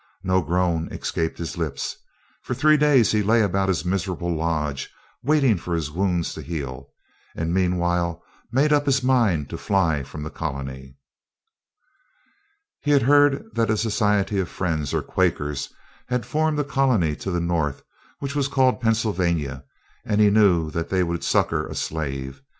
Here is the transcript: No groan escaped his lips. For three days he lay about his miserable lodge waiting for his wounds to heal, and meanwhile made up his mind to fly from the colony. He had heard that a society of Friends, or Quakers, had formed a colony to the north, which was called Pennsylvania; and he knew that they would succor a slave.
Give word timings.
No 0.23 0.41
groan 0.41 0.87
escaped 0.91 1.37
his 1.37 1.57
lips. 1.59 1.95
For 2.41 2.55
three 2.55 2.75
days 2.75 3.11
he 3.11 3.21
lay 3.21 3.43
about 3.43 3.67
his 3.69 3.85
miserable 3.85 4.33
lodge 4.35 4.89
waiting 5.21 5.57
for 5.59 5.75
his 5.75 5.91
wounds 5.91 6.33
to 6.33 6.41
heal, 6.41 6.89
and 7.35 7.53
meanwhile 7.53 8.23
made 8.51 8.73
up 8.73 8.87
his 8.87 9.03
mind 9.03 9.47
to 9.51 9.59
fly 9.59 10.01
from 10.01 10.23
the 10.23 10.31
colony. 10.31 10.97
He 12.79 12.89
had 12.89 13.03
heard 13.03 13.45
that 13.53 13.69
a 13.69 13.77
society 13.77 14.39
of 14.39 14.49
Friends, 14.49 14.91
or 14.91 15.03
Quakers, 15.03 15.71
had 16.07 16.25
formed 16.25 16.57
a 16.57 16.63
colony 16.63 17.15
to 17.17 17.29
the 17.29 17.39
north, 17.39 17.83
which 18.17 18.33
was 18.35 18.47
called 18.47 18.81
Pennsylvania; 18.81 19.65
and 20.03 20.19
he 20.19 20.31
knew 20.31 20.71
that 20.71 20.89
they 20.89 21.03
would 21.03 21.23
succor 21.23 21.67
a 21.67 21.75
slave. 21.75 22.41